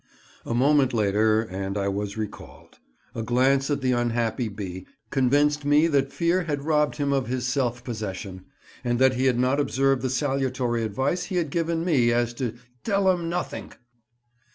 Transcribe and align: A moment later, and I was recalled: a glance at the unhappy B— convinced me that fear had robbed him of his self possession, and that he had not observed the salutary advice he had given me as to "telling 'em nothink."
A 0.47 0.55
moment 0.55 0.95
later, 0.95 1.41
and 1.43 1.77
I 1.77 1.87
was 1.87 2.17
recalled: 2.17 2.79
a 3.13 3.21
glance 3.21 3.69
at 3.69 3.81
the 3.81 3.91
unhappy 3.91 4.47
B— 4.47 4.87
convinced 5.11 5.63
me 5.63 5.85
that 5.85 6.11
fear 6.11 6.45
had 6.45 6.63
robbed 6.65 6.95
him 6.95 7.13
of 7.13 7.27
his 7.27 7.45
self 7.47 7.83
possession, 7.83 8.45
and 8.83 8.97
that 8.97 9.13
he 9.13 9.25
had 9.25 9.37
not 9.37 9.59
observed 9.59 10.01
the 10.01 10.09
salutary 10.09 10.81
advice 10.81 11.25
he 11.25 11.35
had 11.35 11.51
given 11.51 11.85
me 11.85 12.11
as 12.11 12.33
to 12.33 12.55
"telling 12.83 13.19
'em 13.19 13.29
nothink." 13.29 13.77